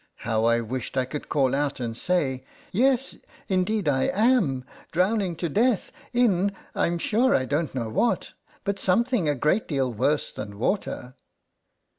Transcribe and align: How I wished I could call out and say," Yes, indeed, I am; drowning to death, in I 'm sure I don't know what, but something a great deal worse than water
How 0.25 0.45
I 0.45 0.61
wished 0.61 0.97
I 0.97 1.05
could 1.05 1.29
call 1.29 1.53
out 1.53 1.79
and 1.79 1.95
say," 1.95 2.43
Yes, 2.71 3.17
indeed, 3.47 3.87
I 3.87 4.05
am; 4.05 4.65
drowning 4.91 5.35
to 5.35 5.47
death, 5.47 5.91
in 6.11 6.53
I 6.73 6.87
'm 6.87 6.97
sure 6.97 7.35
I 7.35 7.45
don't 7.45 7.75
know 7.75 7.87
what, 7.91 8.31
but 8.63 8.79
something 8.79 9.29
a 9.29 9.35
great 9.35 9.67
deal 9.67 9.93
worse 9.93 10.31
than 10.31 10.57
water 10.57 11.13